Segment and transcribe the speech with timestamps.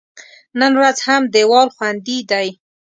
[0.59, 2.47] نن ورځ هم دیوال خوندي دی.